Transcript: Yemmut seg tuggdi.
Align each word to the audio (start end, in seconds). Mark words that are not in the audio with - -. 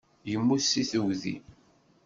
Yemmut 0.31 0.61
seg 0.65 0.87
tuggdi. 0.91 1.35